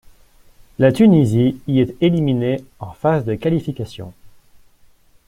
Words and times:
La 0.79 0.91
Tunisie 0.91 1.61
y 1.67 1.79
est 1.79 1.95
éliminée 2.01 2.65
en 2.79 2.91
phase 2.91 3.23
de 3.23 3.35
qualification. 3.35 4.15